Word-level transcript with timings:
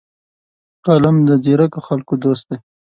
قلم 0.85 1.15
د 1.27 1.29
ځیرکو 1.43 1.79
خلکو 1.87 2.13
دوست 2.23 2.43
دی 2.49 2.57